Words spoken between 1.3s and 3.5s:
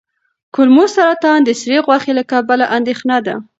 د سرې غوښې له کبله اندېښنه ده.